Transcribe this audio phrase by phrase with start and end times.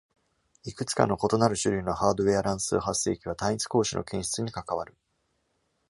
[0.63, 4.97] いくつかの異なる種類のハードウェア乱数発生器は単一光子の検出に関わる。